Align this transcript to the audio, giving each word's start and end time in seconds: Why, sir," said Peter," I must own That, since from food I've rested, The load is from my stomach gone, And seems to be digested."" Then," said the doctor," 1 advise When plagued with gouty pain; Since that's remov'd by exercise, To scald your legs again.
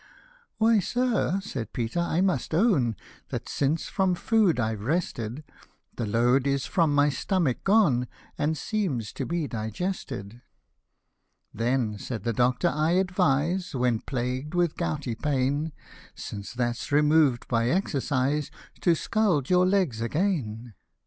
Why, 0.57 0.79
sir," 0.79 1.39
said 1.43 1.73
Peter," 1.73 1.99
I 1.99 2.21
must 2.21 2.55
own 2.55 2.95
That, 3.29 3.47
since 3.47 3.85
from 3.87 4.15
food 4.15 4.59
I've 4.59 4.81
rested, 4.81 5.43
The 5.95 6.07
load 6.07 6.47
is 6.47 6.65
from 6.65 6.95
my 6.95 7.09
stomach 7.09 7.63
gone, 7.63 8.07
And 8.35 8.57
seems 8.57 9.13
to 9.13 9.27
be 9.27 9.47
digested."" 9.47 10.41
Then," 11.53 11.99
said 11.99 12.23
the 12.23 12.33
doctor," 12.33 12.69
1 12.75 12.95
advise 12.95 13.75
When 13.75 13.99
plagued 13.99 14.55
with 14.55 14.75
gouty 14.75 15.13
pain; 15.13 15.71
Since 16.15 16.53
that's 16.53 16.91
remov'd 16.91 17.47
by 17.47 17.69
exercise, 17.69 18.49
To 18.79 18.95
scald 18.95 19.51
your 19.51 19.67
legs 19.67 20.01
again. 20.01 20.73